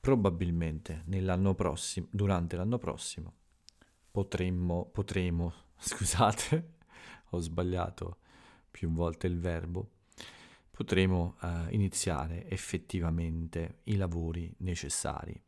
probabilmente 0.00 1.02
nell'anno 1.06 1.54
prossimo, 1.54 2.08
durante 2.10 2.56
l'anno 2.56 2.78
prossimo 2.78 3.34
potremmo, 4.16 4.88
potremo, 4.90 5.52
scusate, 5.76 6.76
ho 7.30 7.38
sbagliato 7.38 8.16
più 8.70 8.90
volte 8.90 9.26
il 9.26 9.38
verbo, 9.38 9.90
potremo 10.76 11.38
eh, 11.40 11.68
iniziare 11.70 12.46
effettivamente 12.50 13.80
i 13.84 13.96
lavori 13.96 14.54
necessari. 14.58 15.42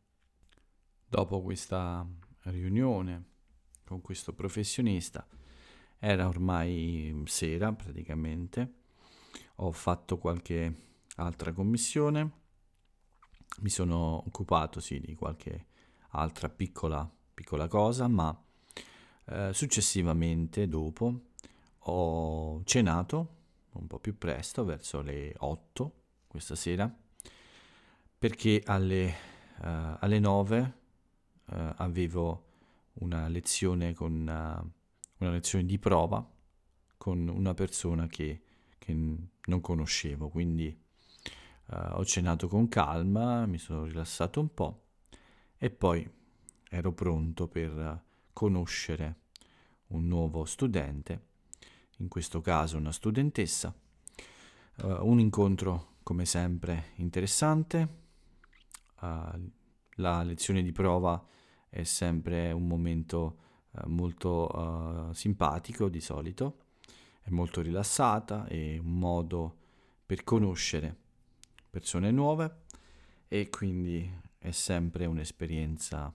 Dopo 1.05 1.43
questa 1.43 2.03
riunione 2.45 3.25
con 3.85 4.01
questo 4.01 4.33
professionista, 4.33 5.27
era 5.99 6.27
ormai 6.27 7.21
sera 7.27 7.71
praticamente, 7.73 8.73
ho 9.57 9.71
fatto 9.71 10.17
qualche 10.17 10.75
altra 11.17 11.53
commissione, 11.53 12.31
mi 13.59 13.69
sono 13.69 14.23
occupato 14.25 14.79
sì 14.79 14.99
di 14.99 15.13
qualche 15.13 15.67
altra 16.09 16.49
piccola, 16.49 17.07
piccola 17.35 17.67
cosa, 17.67 18.07
ma 18.07 18.35
eh, 19.25 19.51
successivamente 19.53 20.67
dopo 20.67 21.21
ho 21.77 22.63
cenato 22.63 23.37
un 23.73 23.87
po' 23.87 23.99
più 23.99 24.17
presto, 24.17 24.63
verso 24.63 25.01
le 25.01 25.33
8 25.37 25.93
questa 26.27 26.55
sera, 26.55 26.93
perché 28.17 28.61
alle, 28.65 29.15
uh, 29.59 29.97
alle 29.99 30.19
9 30.19 30.59
uh, 30.59 31.53
eh, 31.53 31.73
avevo 31.77 32.45
una 32.93 33.27
lezione, 33.27 33.93
con, 33.93 34.11
uh, 34.11 35.23
una 35.23 35.31
lezione 35.31 35.65
di 35.65 35.79
prova 35.79 36.27
con 36.97 37.27
una 37.27 37.53
persona 37.53 38.07
che, 38.07 38.41
che 38.77 38.93
non 38.93 39.61
conoscevo, 39.61 40.29
quindi 40.29 40.87
ho 41.71 42.03
cenato 42.03 42.47
con 42.47 42.67
calma, 42.67 43.45
mi 43.45 43.59
sono 43.59 43.85
rilassato 43.85 44.39
un 44.39 44.51
po' 44.51 44.85
e 45.55 45.69
poi 45.69 46.09
ero 46.67 46.91
pronto 46.93 47.47
per 47.47 48.03
conoscere 48.33 49.19
un 49.89 50.07
nuovo 50.07 50.45
studente 50.45 51.28
in 51.99 52.07
questo 52.07 52.41
caso 52.41 52.77
una 52.77 52.91
studentessa. 52.91 53.73
Uh, 54.81 55.05
un 55.05 55.19
incontro 55.19 55.95
come 56.03 56.25
sempre 56.25 56.91
interessante. 56.95 57.87
Uh, 59.01 59.51
la 59.95 60.23
lezione 60.23 60.61
di 60.61 60.71
prova 60.71 61.21
è 61.69 61.83
sempre 61.83 62.51
un 62.51 62.67
momento 62.67 63.37
uh, 63.71 63.89
molto 63.89 65.11
simpatico 65.13 65.89
di 65.89 65.99
solito, 65.99 66.65
è 67.21 67.29
molto 67.29 67.61
rilassata, 67.61 68.45
è 68.45 68.77
un 68.77 68.97
modo 68.97 69.57
per 70.05 70.23
conoscere 70.23 70.95
persone 71.69 72.09
nuove 72.11 72.63
e 73.27 73.49
quindi 73.49 74.11
è 74.39 74.51
sempre 74.51 75.05
un'esperienza, 75.05 76.11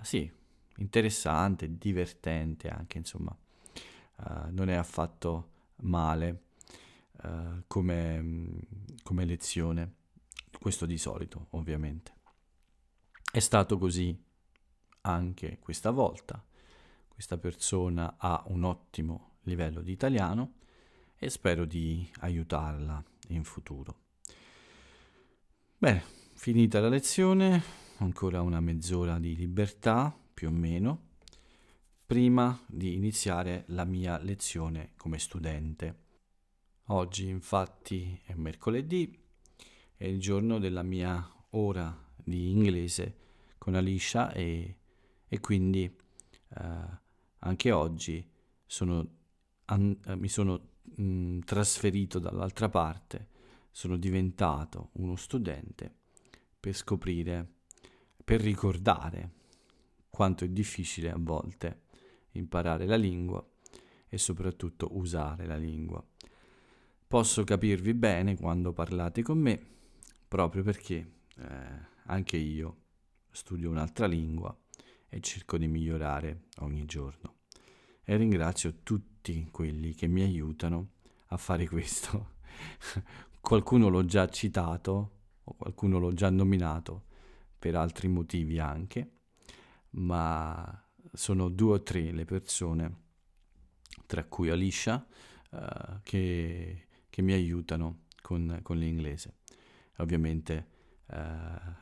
sì, 0.00 0.30
interessante, 0.76 1.76
divertente 1.76 2.68
anche, 2.68 2.96
insomma, 2.96 3.36
uh, 4.24 4.50
non 4.50 4.68
è 4.68 4.74
affatto 4.74 5.50
male 5.82 6.42
uh, 7.22 7.62
come, 7.66 8.60
come 9.02 9.24
lezione, 9.24 9.94
questo 10.58 10.86
di 10.86 10.98
solito 10.98 11.46
ovviamente. 11.50 12.14
È 13.30 13.38
stato 13.40 13.78
così 13.78 14.16
anche 15.02 15.58
questa 15.58 15.90
volta. 15.90 16.42
Questa 17.08 17.38
persona 17.38 18.16
ha 18.18 18.42
un 18.46 18.64
ottimo 18.64 19.36
livello 19.42 19.80
di 19.80 19.92
italiano 19.92 20.54
e 21.16 21.30
spero 21.30 21.64
di 21.64 22.08
aiutarla 22.20 23.02
in 23.28 23.44
futuro. 23.44 24.00
Bene, 25.78 26.02
finita 26.34 26.80
la 26.80 26.88
lezione, 26.88 27.62
ancora 27.98 28.40
una 28.42 28.60
mezz'ora 28.60 29.18
di 29.18 29.34
libertà 29.34 30.16
più 30.32 30.48
o 30.48 30.50
meno 30.50 31.10
prima 32.12 32.62
di 32.66 32.92
iniziare 32.92 33.64
la 33.68 33.86
mia 33.86 34.18
lezione 34.18 34.92
come 34.98 35.18
studente. 35.18 36.00
Oggi 36.88 37.26
infatti 37.26 38.20
è 38.26 38.34
mercoledì, 38.34 39.18
è 39.96 40.04
il 40.04 40.20
giorno 40.20 40.58
della 40.58 40.82
mia 40.82 41.26
ora 41.52 42.12
di 42.14 42.50
inglese 42.50 43.16
con 43.56 43.76
Alicia 43.76 44.30
e, 44.30 44.76
e 45.26 45.40
quindi 45.40 45.84
eh, 45.84 47.00
anche 47.38 47.72
oggi 47.72 48.30
sono, 48.66 49.08
an, 49.64 49.98
eh, 50.04 50.14
mi 50.14 50.28
sono 50.28 50.72
mh, 50.82 51.02
mm, 51.02 51.38
trasferito 51.46 52.18
dall'altra 52.18 52.68
parte, 52.68 53.28
sono 53.70 53.96
diventato 53.96 54.90
uno 54.96 55.16
studente 55.16 55.94
per 56.60 56.74
scoprire, 56.74 57.54
per 58.22 58.42
ricordare 58.42 59.30
quanto 60.10 60.44
è 60.44 60.48
difficile 60.48 61.10
a 61.10 61.16
volte 61.18 61.81
imparare 62.32 62.86
la 62.86 62.96
lingua 62.96 63.44
e 64.08 64.18
soprattutto 64.18 64.96
usare 64.96 65.46
la 65.46 65.56
lingua. 65.56 66.04
Posso 67.06 67.44
capirvi 67.44 67.94
bene 67.94 68.36
quando 68.36 68.72
parlate 68.72 69.22
con 69.22 69.38
me, 69.38 69.60
proprio 70.28 70.62
perché 70.62 71.12
eh, 71.36 71.90
anche 72.04 72.36
io 72.36 72.76
studio 73.30 73.70
un'altra 73.70 74.06
lingua 74.06 74.56
e 75.08 75.20
cerco 75.20 75.58
di 75.58 75.66
migliorare 75.66 76.44
ogni 76.58 76.84
giorno. 76.84 77.40
E 78.04 78.16
ringrazio 78.16 78.82
tutti 78.82 79.48
quelli 79.50 79.94
che 79.94 80.06
mi 80.06 80.22
aiutano 80.22 80.92
a 81.28 81.36
fare 81.36 81.66
questo. 81.68 82.34
qualcuno 83.40 83.88
l'ho 83.88 84.04
già 84.04 84.28
citato 84.28 85.10
o 85.42 85.54
qualcuno 85.54 85.98
l'ho 85.98 86.12
già 86.12 86.30
nominato 86.30 87.04
per 87.58 87.74
altri 87.74 88.08
motivi 88.08 88.58
anche, 88.58 89.20
ma 89.90 90.81
sono 91.12 91.48
due 91.48 91.74
o 91.74 91.82
tre 91.82 92.10
le 92.10 92.24
persone, 92.24 93.00
tra 94.06 94.24
cui 94.24 94.48
Alicia, 94.48 95.06
uh, 95.50 96.00
che, 96.02 96.86
che, 97.08 97.22
mi 97.22 97.32
aiutano 97.32 98.04
con, 98.22 98.60
con 98.62 98.78
l'inglese. 98.78 99.36
Ovviamente 99.98 100.66
uh, 101.06 101.16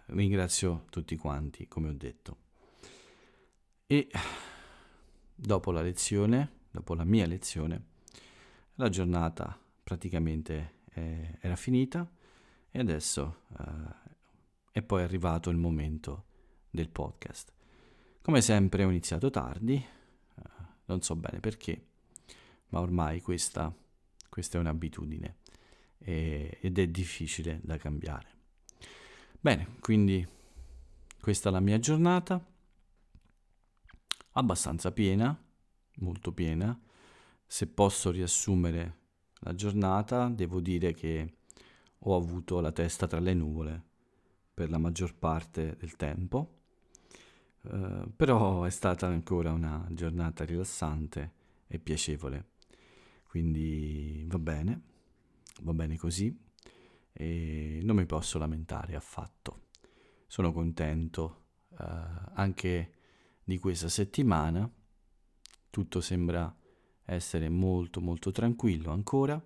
ringrazio 0.06 0.84
tutti 0.90 1.16
quanti, 1.16 1.68
come 1.68 1.88
ho 1.88 1.94
detto. 1.94 2.36
E 3.86 4.08
dopo 5.34 5.70
la 5.70 5.82
lezione, 5.82 6.58
dopo 6.70 6.94
la 6.94 7.04
mia 7.04 7.26
lezione, 7.26 7.84
la 8.74 8.88
giornata 8.88 9.58
praticamente 9.82 10.78
eh, 10.92 11.38
era 11.40 11.56
finita 11.56 12.08
e 12.70 12.78
adesso 12.78 13.42
uh, 13.48 14.08
è 14.70 14.82
poi 14.82 15.02
arrivato 15.02 15.50
il 15.50 15.56
momento 15.56 16.26
del 16.70 16.88
podcast. 16.88 17.52
Come 18.22 18.42
sempre 18.42 18.84
ho 18.84 18.90
iniziato 18.90 19.30
tardi, 19.30 19.76
eh, 19.76 20.42
non 20.84 21.00
so 21.00 21.16
bene 21.16 21.40
perché, 21.40 21.86
ma 22.68 22.80
ormai 22.80 23.22
questa, 23.22 23.74
questa 24.28 24.58
è 24.58 24.60
un'abitudine 24.60 25.36
e, 25.96 26.58
ed 26.60 26.78
è 26.78 26.86
difficile 26.86 27.60
da 27.62 27.78
cambiare. 27.78 28.28
Bene, 29.40 29.76
quindi 29.80 30.24
questa 31.18 31.48
è 31.48 31.52
la 31.52 31.60
mia 31.60 31.78
giornata, 31.78 32.44
abbastanza 34.32 34.92
piena, 34.92 35.34
molto 35.96 36.32
piena. 36.32 36.78
Se 37.46 37.68
posso 37.68 38.10
riassumere 38.10 38.98
la 39.40 39.54
giornata, 39.54 40.28
devo 40.28 40.60
dire 40.60 40.92
che 40.92 41.36
ho 42.00 42.14
avuto 42.14 42.60
la 42.60 42.70
testa 42.70 43.06
tra 43.06 43.18
le 43.18 43.32
nuvole 43.32 43.82
per 44.52 44.68
la 44.68 44.78
maggior 44.78 45.14
parte 45.14 45.74
del 45.78 45.96
tempo 45.96 46.58
eh, 47.62 48.06
però 48.16 48.64
è 48.64 48.70
stata 48.70 49.06
ancora 49.06 49.52
una 49.52 49.86
giornata 49.90 50.44
rilassante 50.44 51.32
e 51.66 51.78
piacevole. 51.78 52.48
Quindi 53.22 54.24
va 54.26 54.38
bene, 54.38 54.82
va 55.62 55.72
bene 55.72 55.96
così 55.96 56.36
e 57.12 57.80
non 57.82 57.96
mi 57.96 58.06
posso 58.06 58.38
lamentare 58.38 58.96
affatto. 58.96 59.68
Sono 60.26 60.52
contento 60.52 61.44
uh, 61.68 61.76
anche 62.34 62.94
di 63.44 63.58
questa 63.58 63.88
settimana. 63.88 64.68
Tutto 65.70 66.00
sembra 66.00 66.52
essere 67.04 67.48
molto 67.48 68.00
molto 68.00 68.30
tranquillo 68.30 68.90
ancora. 68.90 69.40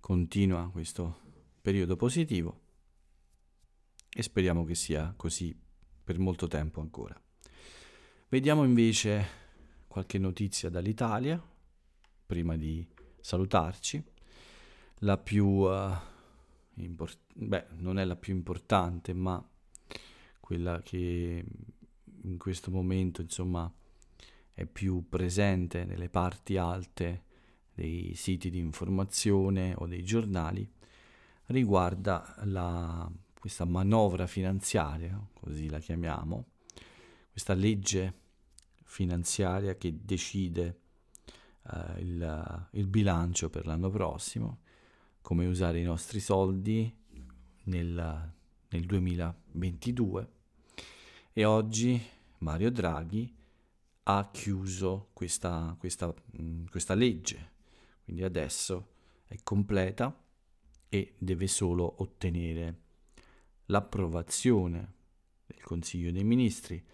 Continua 0.00 0.70
questo 0.70 1.20
periodo 1.60 1.96
positivo 1.96 2.60
e 4.08 4.22
speriamo 4.22 4.64
che 4.64 4.74
sia 4.74 5.14
così 5.16 5.61
per 6.02 6.18
molto 6.18 6.46
tempo 6.46 6.80
ancora. 6.80 7.20
Vediamo 8.28 8.64
invece 8.64 9.40
qualche 9.86 10.18
notizia 10.18 10.70
dall'Italia, 10.70 11.40
prima 12.26 12.56
di 12.56 12.86
salutarci. 13.20 14.02
La 15.00 15.18
più... 15.18 15.46
Uh, 15.46 15.92
import- 16.74 17.18
beh, 17.34 17.66
non 17.76 17.98
è 17.98 18.04
la 18.04 18.16
più 18.16 18.34
importante, 18.34 19.12
ma 19.12 19.44
quella 20.40 20.80
che 20.82 21.44
in 22.22 22.38
questo 22.38 22.70
momento, 22.70 23.20
insomma, 23.20 23.72
è 24.54 24.64
più 24.66 25.08
presente 25.08 25.84
nelle 25.84 26.08
parti 26.08 26.56
alte 26.56 27.24
dei 27.74 28.14
siti 28.14 28.50
di 28.50 28.58
informazione 28.58 29.74
o 29.76 29.86
dei 29.86 30.04
giornali, 30.04 30.68
riguarda 31.46 32.34
la 32.44 33.10
questa 33.42 33.64
manovra 33.64 34.28
finanziaria, 34.28 35.20
così 35.32 35.68
la 35.68 35.80
chiamiamo, 35.80 36.44
questa 37.28 37.54
legge 37.54 38.14
finanziaria 38.84 39.74
che 39.74 39.98
decide 40.00 40.78
uh, 41.62 41.98
il, 41.98 42.68
il, 42.70 42.86
bilancio 42.86 43.50
per 43.50 43.66
l'anno 43.66 43.90
prossimo, 43.90 44.60
come 45.22 45.46
usare 45.46 45.80
i 45.80 45.82
nostri 45.82 46.20
soldi 46.20 46.96
nel, 47.64 48.32
nel 48.68 48.86
2022 48.86 50.28
e 51.32 51.44
oggi 51.44 52.00
Mario 52.38 52.70
Draghi 52.70 53.34
ha 54.04 54.30
chiuso 54.30 55.08
questa, 55.14 55.74
questa, 55.80 56.14
mh, 56.14 56.66
questa 56.70 56.94
legge, 56.94 57.50
quindi 58.04 58.22
adesso 58.22 58.90
è 59.26 59.34
completa 59.42 60.16
e 60.88 61.14
deve 61.18 61.48
solo 61.48 61.92
ottenere 62.02 62.81
l'approvazione 63.72 64.92
del 65.46 65.62
Consiglio 65.62 66.12
dei 66.12 66.24
Ministri, 66.24 66.84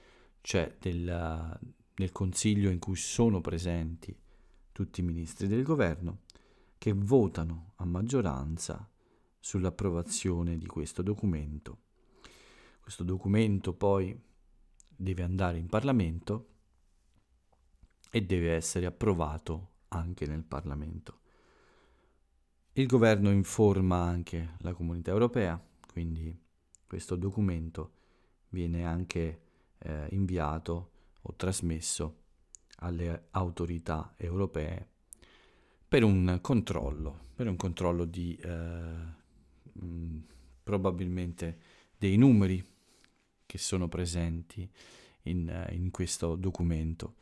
cioè 0.41 0.77
del, 0.79 1.59
del 1.93 2.12
Consiglio 2.12 2.71
in 2.71 2.79
cui 2.79 2.95
sono 2.95 3.41
presenti 3.41 4.17
tutti 4.71 5.01
i 5.01 5.03
ministri 5.03 5.49
del 5.49 5.64
governo, 5.64 6.21
che 6.79 6.93
votano 6.93 7.73
a 7.77 7.85
maggioranza 7.85 8.88
sull'approvazione 9.41 10.57
di 10.57 10.67
questo 10.67 11.03
documento. 11.03 11.81
Questo 12.81 13.03
documento 13.03 13.75
poi 13.75 14.17
deve 14.88 15.23
andare 15.25 15.59
in 15.59 15.67
Parlamento 15.67 16.55
e 18.11 18.23
deve 18.23 18.55
essere 18.55 18.87
approvato 18.87 19.73
anche 19.88 20.27
nel 20.27 20.45
Parlamento. 20.45 21.21
Il 22.75 22.87
governo 22.87 23.31
informa 23.31 24.03
anche 24.03 24.55
la 24.61 24.73
comunità 24.73 25.11
europea, 25.11 25.61
quindi 25.93 26.47
questo 26.88 27.14
documento 27.14 27.92
viene 28.48 28.85
anche 28.85 29.42
eh, 29.79 30.09
inviato 30.11 30.90
o 31.22 31.35
trasmesso 31.37 32.22
alle 32.79 33.29
autorità 33.31 34.14
europee 34.16 34.88
per 35.87 36.03
un 36.03 36.38
controllo, 36.40 37.27
per 37.35 37.46
un 37.46 37.57
controllo 37.57 38.05
di 38.05 38.37
eh, 38.37 38.48
mh, 38.48 39.85
mm, 39.85 40.18
probabilmente 40.62 41.59
dei 41.96 42.16
numeri 42.16 42.64
che 43.46 43.59
sono 43.59 43.88
presenti 43.88 44.68
in, 45.22 45.66
in 45.70 45.90
questo 45.90 46.37
documento. 46.37 47.16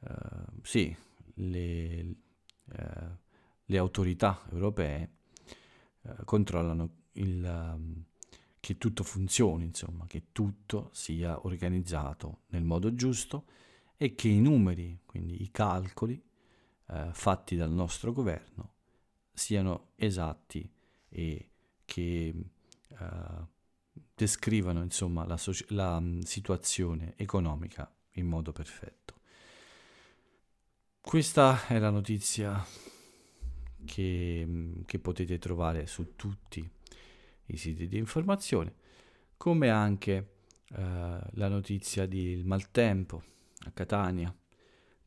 Uh, 0.00 0.60
sì, 0.62 0.94
le, 1.34 2.14
uh, 2.66 3.16
le, 3.64 3.78
autorità 3.78 4.40
europee 4.52 5.10
uh, 6.02 6.24
controllano 6.24 6.90
il, 7.14 7.44
um, 7.44 8.04
che 8.60 8.78
tutto 8.78 9.02
funzioni, 9.04 9.64
insomma, 9.64 10.06
che 10.06 10.26
tutto 10.32 10.90
sia 10.92 11.44
organizzato 11.46 12.42
nel 12.48 12.64
modo 12.64 12.94
giusto 12.94 13.46
e 13.96 14.14
che 14.14 14.28
i 14.28 14.40
numeri, 14.40 15.00
quindi 15.06 15.42
i 15.42 15.50
calcoli 15.50 16.22
fatti 17.12 17.54
dal 17.54 17.70
nostro 17.70 18.12
governo, 18.12 18.72
siano 19.32 19.90
esatti 19.96 20.68
e 21.10 21.50
che 21.84 22.34
descrivano 24.18 24.82
insomma 24.82 25.24
la, 25.24 25.36
so- 25.36 25.52
la 25.68 25.96
um, 25.96 26.20
situazione 26.22 27.14
economica 27.16 27.90
in 28.14 28.26
modo 28.26 28.50
perfetto. 28.50 29.20
Questa 31.00 31.66
è 31.68 31.78
la 31.78 31.90
notizia 31.90 32.64
che, 33.84 34.42
mm, 34.44 34.82
che 34.86 34.98
potete 34.98 35.38
trovare 35.38 35.86
su 35.86 36.16
tutti 36.16 36.68
i 37.48 37.56
siti 37.56 37.88
di 37.88 37.98
informazione, 37.98 38.74
come 39.36 39.68
anche 39.68 40.30
uh, 40.70 40.76
la 40.76 41.48
notizia 41.48 42.06
di 42.06 42.42
maltempo 42.44 43.22
a 43.66 43.70
Catania. 43.72 44.34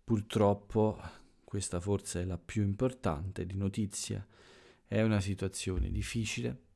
Purtroppo 0.03 0.99
questa 1.43 1.79
forse 1.79 2.21
è 2.21 2.25
la 2.25 2.37
più 2.37 2.63
importante 2.63 3.45
di 3.45 3.55
notizia, 3.55 4.25
è 4.85 5.01
una 5.01 5.19
situazione 5.19 5.89
difficile 5.89 6.69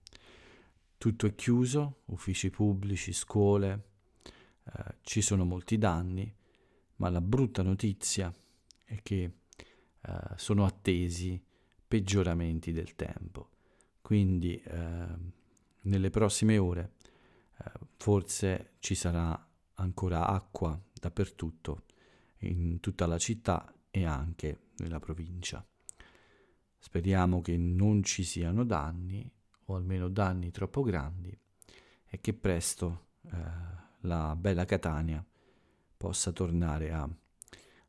tutto 0.97 1.27
è 1.27 1.35
chiuso, 1.35 2.01
uffici 2.05 2.49
pubblici, 2.49 3.13
scuole, 3.13 3.83
eh, 4.63 4.95
ci 5.01 5.21
sono 5.21 5.45
molti 5.45 5.77
danni, 5.77 6.33
ma 6.95 7.09
la 7.09 7.21
brutta 7.21 7.61
notizia 7.61 8.33
è 8.83 8.99
che 9.03 9.31
eh, 10.01 10.19
sono 10.35 10.65
attesi 10.65 11.39
peggioramenti 11.87 12.71
del 12.71 12.95
tempo. 12.95 13.49
Quindi 14.01 14.59
eh, 14.59 15.07
nelle 15.85 16.09
prossime 16.09 16.57
ore 16.57 16.93
eh, 17.57 17.71
forse 17.97 18.73
ci 18.79 18.95
sarà 18.95 19.47
ancora 19.75 20.27
acqua 20.27 20.79
dappertutto, 20.93 21.83
in 22.39 22.79
tutta 22.79 23.05
la 23.05 23.17
città 23.17 23.73
e 23.89 24.05
anche 24.05 24.59
nella 24.77 24.99
provincia. 24.99 25.65
Speriamo 26.77 27.41
che 27.41 27.57
non 27.57 28.03
ci 28.03 28.23
siano 28.23 28.63
danni 28.63 29.29
o 29.65 29.75
almeno 29.75 30.09
danni 30.09 30.51
troppo 30.51 30.83
grandi 30.83 31.35
e 32.05 32.19
che 32.21 32.33
presto 32.33 33.07
eh, 33.23 33.37
la 34.01 34.35
bella 34.35 34.65
Catania 34.65 35.25
possa 35.97 36.31
tornare 36.31 36.91
a, 36.91 37.09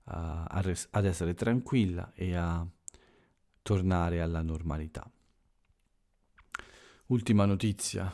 a, 0.04 0.44
a 0.44 0.60
res- 0.60 0.88
ad 0.90 1.04
essere 1.04 1.34
tranquilla 1.34 2.12
e 2.14 2.34
a 2.34 2.66
tornare 3.62 4.20
alla 4.22 4.42
normalità. 4.42 5.10
Ultima 7.08 7.44
notizia 7.44 8.12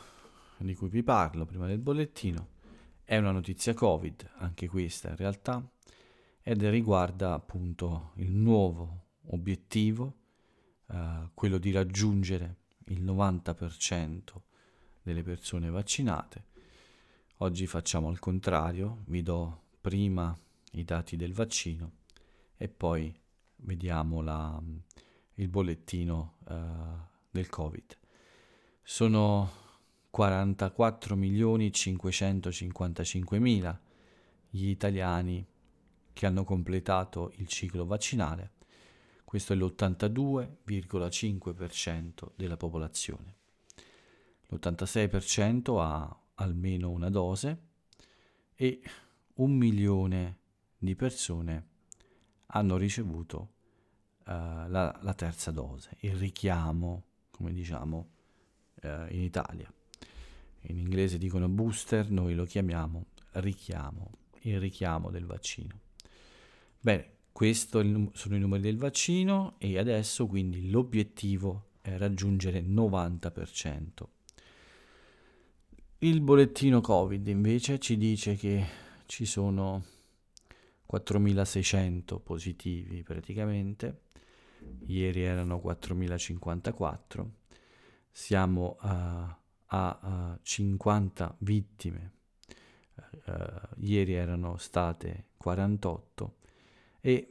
di 0.57 0.75
cui 0.75 0.87
vi 0.87 1.01
parlo 1.01 1.45
prima 1.45 1.65
del 1.65 1.79
bollettino 1.79 2.49
è 3.03 3.17
una 3.17 3.31
notizia 3.31 3.73
Covid, 3.73 4.33
anche 4.35 4.67
questa 4.67 5.09
in 5.09 5.15
realtà, 5.15 5.67
ed 6.43 6.61
riguarda 6.61 7.33
appunto 7.33 8.11
il 8.17 8.31
nuovo 8.31 9.05
obiettivo, 9.29 10.17
eh, 10.91 11.29
quello 11.33 11.57
di 11.57 11.71
raggiungere 11.71 12.57
il 12.89 13.03
90% 13.03 14.21
delle 15.01 15.23
persone 15.23 15.71
vaccinate. 15.71 16.45
Oggi 17.37 17.65
facciamo 17.65 18.09
al 18.09 18.19
contrario, 18.19 19.01
vi 19.07 19.23
do 19.23 19.63
prima 19.81 20.37
i 20.73 20.83
dati 20.83 21.15
del 21.15 21.33
vaccino 21.33 21.93
e 22.55 22.69
poi 22.69 23.11
vediamo 23.55 24.21
la, 24.21 24.61
il 25.33 25.47
bollettino 25.47 26.35
uh, 26.47 26.53
del 27.31 27.49
Covid. 27.49 28.01
Sono 28.83 29.51
44 30.11 31.15
milioni 31.15 31.71
555 31.71 33.39
mila 33.39 33.79
gli 34.49 34.67
italiani 34.67 35.45
che 36.13 36.25
hanno 36.25 36.43
completato 36.43 37.31
il 37.37 37.47
ciclo 37.47 37.85
vaccinale 37.85 38.51
questo 39.33 39.53
è 39.53 39.55
l'82,5% 39.55 42.29
della 42.35 42.55
popolazione. 42.55 43.35
L'86% 44.49 45.81
ha 45.81 46.15
almeno 46.35 46.91
una 46.91 47.09
dose 47.09 47.61
e 48.53 48.79
un 49.37 49.53
milione 49.53 50.37
di 50.77 50.95
persone 50.95 51.67
hanno 52.45 52.77
ricevuto 52.77 53.53
uh, 54.19 54.67
la, 54.67 54.95
la, 55.01 55.13
terza 55.15 55.49
dose, 55.49 55.97
il 56.01 56.15
richiamo, 56.15 57.05
come 57.31 57.53
diciamo 57.53 58.09
uh, 58.83 59.13
in 59.13 59.21
Italia. 59.21 59.71
In 60.67 60.77
inglese 60.77 61.17
dicono 61.17 61.47
booster, 61.49 62.09
noi 62.09 62.35
lo 62.35 62.45
chiamiamo 62.45 63.07
richiamo, 63.33 64.11
il 64.41 64.59
richiamo 64.59 65.09
del 65.09 65.25
vaccino. 65.25 65.79
Bene, 66.79 67.11
questi 67.31 68.11
sono 68.13 68.35
i 68.35 68.39
numeri 68.39 68.61
del 68.61 68.77
vaccino 68.77 69.55
e 69.57 69.77
adesso 69.79 70.27
quindi 70.27 70.69
l'obiettivo 70.69 71.69
è 71.81 71.97
raggiungere 71.97 72.59
il 72.59 72.69
90%. 72.69 73.87
Il 75.99 76.21
bollettino 76.21 76.81
Covid 76.81 77.25
invece 77.27 77.79
ci 77.79 77.97
dice 77.97 78.35
che 78.35 78.65
ci 79.05 79.25
sono 79.25 79.85
4.600 80.91 82.19
positivi 82.21 83.03
praticamente, 83.03 84.01
ieri 84.87 85.21
erano 85.21 85.61
4.054, 85.63 87.25
siamo 88.15 88.77
a, 88.79 89.39
a, 89.65 89.99
a 89.99 90.39
50 90.39 91.35
vittime, 91.39 92.11
uh, 93.25 93.33
ieri 93.77 94.13
erano 94.13 94.55
state 94.57 95.29
48 95.37 96.37
e 97.01 97.29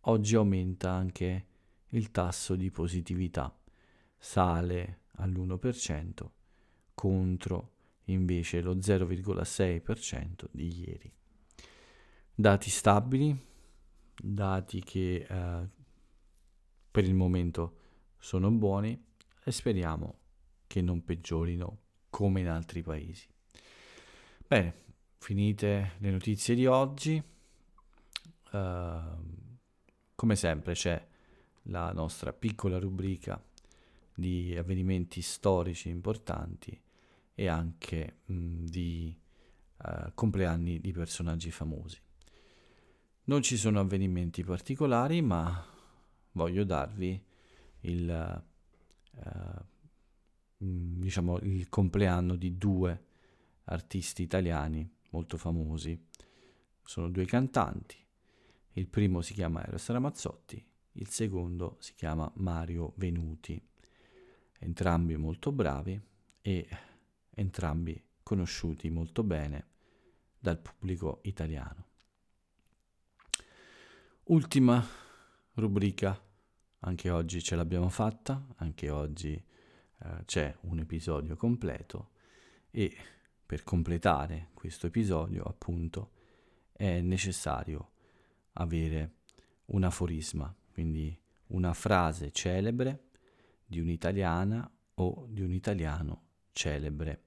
oggi 0.00 0.36
aumenta 0.36 0.90
anche 0.90 1.46
il 1.88 2.10
tasso 2.10 2.54
di 2.56 2.70
positività, 2.70 3.52
sale 4.18 5.00
all'1% 5.16 6.28
contro 6.94 7.72
invece 8.04 8.60
lo 8.60 8.76
0,6% 8.76 10.44
di 10.50 10.80
ieri. 10.80 11.12
Dati 12.34 12.68
stabili, 12.70 13.36
dati 14.14 14.82
che 14.82 15.26
eh, 15.28 15.68
per 16.90 17.04
il 17.04 17.14
momento 17.14 17.78
sono 18.18 18.50
buoni 18.50 19.08
e 19.50 19.52
speriamo 19.52 20.18
che 20.66 20.80
non 20.80 21.04
peggiorino 21.04 21.78
come 22.08 22.40
in 22.40 22.48
altri 22.48 22.82
paesi. 22.82 23.26
Bene, 24.46 24.74
finite 25.18 25.92
le 25.98 26.10
notizie 26.10 26.54
di 26.54 26.66
oggi 26.66 27.22
uh, 28.52 28.58
come 30.14 30.36
sempre 30.36 30.74
c'è 30.74 31.06
la 31.64 31.92
nostra 31.92 32.32
piccola 32.32 32.78
rubrica 32.78 33.42
di 34.14 34.56
avvenimenti 34.56 35.20
storici 35.20 35.88
importanti 35.88 36.80
e 37.34 37.46
anche 37.48 38.18
mh, 38.26 38.64
di 38.64 39.18
uh, 39.78 40.12
compleanni 40.14 40.80
di 40.80 40.92
personaggi 40.92 41.50
famosi. 41.50 42.00
Non 43.24 43.42
ci 43.42 43.56
sono 43.56 43.80
avvenimenti 43.80 44.44
particolari, 44.44 45.22
ma 45.22 45.64
voglio 46.32 46.64
darvi 46.64 47.24
il, 47.80 48.44
uh, 49.10 49.64
diciamo, 50.58 51.38
il 51.38 51.68
compleanno 51.68 52.36
di 52.36 52.56
due 52.56 53.04
artisti 53.64 54.22
italiani 54.22 54.88
molto 55.10 55.36
famosi. 55.36 56.06
Sono 56.82 57.08
due 57.08 57.24
cantanti. 57.24 57.96
Il 58.72 58.86
primo 58.88 59.20
si 59.20 59.34
chiama 59.34 59.64
Eros 59.66 59.88
Ramazzotti, 59.88 60.64
il 60.92 61.08
secondo 61.08 61.76
si 61.80 61.94
chiama 61.94 62.30
Mario 62.36 62.92
Venuti. 62.96 63.60
Entrambi 64.58 65.16
molto 65.16 65.52
bravi 65.52 66.00
e 66.40 66.68
entrambi 67.30 68.02
conosciuti 68.22 68.90
molto 68.90 69.22
bene 69.22 69.66
dal 70.38 70.58
pubblico 70.58 71.20
italiano. 71.22 71.86
Ultima 74.24 74.84
rubrica, 75.54 76.20
anche 76.80 77.10
oggi 77.10 77.42
ce 77.42 77.56
l'abbiamo 77.56 77.88
fatta, 77.88 78.46
anche 78.56 78.90
oggi 78.90 79.32
eh, 79.32 80.24
c'è 80.24 80.56
un 80.62 80.78
episodio 80.78 81.36
completo 81.36 82.10
e 82.70 82.96
per 83.44 83.64
completare 83.64 84.48
questo 84.54 84.86
episodio 84.86 85.42
appunto 85.42 86.12
è 86.72 87.00
necessario 87.00 87.90
avere 88.54 89.16
un 89.66 89.84
aforisma, 89.84 90.54
quindi 90.72 91.16
una 91.48 91.74
frase 91.74 92.30
celebre 92.30 93.08
di 93.66 93.80
un'italiana 93.80 94.70
o 94.94 95.26
di 95.28 95.42
un 95.42 95.52
italiano 95.52 96.28
celebre. 96.52 97.24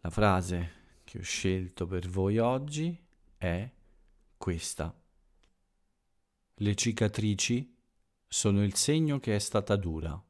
La 0.00 0.10
frase 0.10 0.80
che 1.04 1.18
ho 1.18 1.22
scelto 1.22 1.86
per 1.86 2.08
voi 2.08 2.38
oggi 2.38 2.96
è 3.36 3.70
questa. 4.36 4.94
Le 6.54 6.74
cicatrici 6.74 7.72
sono 8.32 8.64
il 8.64 8.74
segno 8.76 9.20
che 9.20 9.36
è 9.36 9.38
stata 9.38 9.76
dura. 9.76 10.20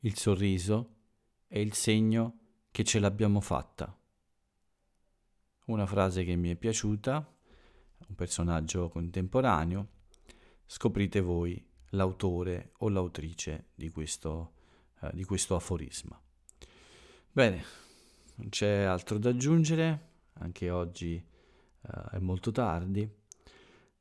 Il 0.00 0.18
sorriso 0.18 0.96
è 1.46 1.56
il 1.56 1.72
segno 1.72 2.38
che 2.70 2.84
ce 2.84 2.98
l'abbiamo 2.98 3.40
fatta. 3.40 3.98
Una 5.68 5.86
frase 5.86 6.22
che 6.22 6.36
mi 6.36 6.50
è 6.50 6.54
piaciuta, 6.54 7.34
un 8.08 8.14
personaggio 8.14 8.90
contemporaneo. 8.90 9.88
Scoprite 10.66 11.22
voi 11.22 11.66
l'autore 11.92 12.72
o 12.80 12.90
l'autrice 12.90 13.68
di 13.74 13.88
questo, 13.88 14.52
eh, 15.00 15.10
di 15.14 15.24
questo 15.24 15.54
aforisma. 15.54 16.20
Bene, 17.32 17.64
non 18.34 18.50
c'è 18.50 18.82
altro 18.82 19.16
da 19.16 19.30
aggiungere, 19.30 20.10
anche 20.34 20.68
oggi 20.68 21.14
eh, 21.14 22.02
è 22.10 22.18
molto 22.18 22.50
tardi. 22.50 23.10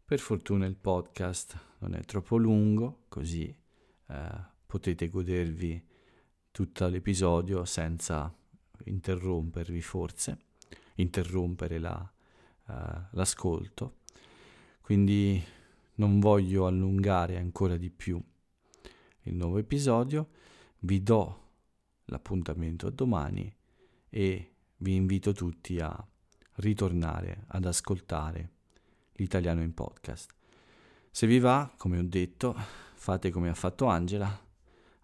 Per 0.03 0.19
fortuna 0.19 0.65
il 0.65 0.75
podcast 0.75 1.66
non 1.79 1.93
è 1.93 2.01
troppo 2.01 2.37
lungo, 2.37 3.03
così 3.07 3.55
eh, 4.07 4.29
potete 4.65 5.09
godervi 5.09 5.85
tutto 6.51 6.87
l'episodio 6.87 7.65
senza 7.65 8.33
interrompervi 8.85 9.81
forse, 9.81 10.37
interrompere 10.95 11.77
la, 11.77 12.11
uh, 12.65 12.73
l'ascolto. 13.11 13.97
Quindi 14.81 15.43
non 15.95 16.19
voglio 16.19 16.65
allungare 16.65 17.37
ancora 17.37 17.77
di 17.77 17.89
più 17.89 18.21
il 19.23 19.35
nuovo 19.35 19.57
episodio, 19.57 20.29
vi 20.79 21.03
do 21.03 21.45
l'appuntamento 22.05 22.87
a 22.87 22.91
domani 22.91 23.53
e 24.09 24.53
vi 24.77 24.95
invito 24.95 25.33
tutti 25.33 25.79
a 25.79 26.07
ritornare 26.55 27.43
ad 27.47 27.65
ascoltare 27.65 28.51
l'italiano 29.13 29.61
in 29.61 29.73
podcast. 29.73 30.36
Se 31.17 31.25
vi 31.25 31.39
va, 31.39 31.73
come 31.77 31.97
ho 31.97 32.03
detto, 32.03 32.53
fate 32.93 33.31
come 33.31 33.49
ha 33.49 33.55
fatto 33.55 33.87
Angela, 33.87 34.39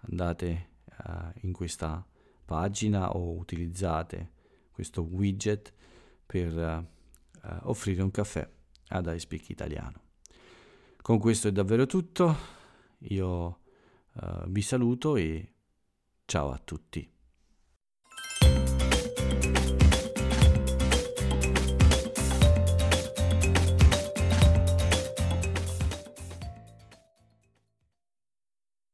andate 0.02 0.67
uh, 1.08 1.32
in 1.41 1.54
questa 1.54 2.08
pagina 2.45 3.15
o 3.15 3.32
utilizzate 3.32 4.32
questo 4.69 5.02
widget 5.02 5.73
per 6.23 6.56
uh, 6.56 7.47
offrire 7.63 8.04
un 8.04 8.12
caffè 8.12 8.47
ad 8.89 9.12
iSpeak 9.12 9.49
Italiano. 9.49 10.02
Con 11.02 11.17
questo 11.17 11.47
è 11.47 11.52
davvero 11.52 11.88
tutto, 11.88 12.38
io 12.99 13.45
uh, 14.13 14.47
vi 14.49 14.62
saluto 14.62 15.15
e 15.15 15.54
ciao 16.26 16.52
a 16.52 16.62
tutti. 16.63 17.12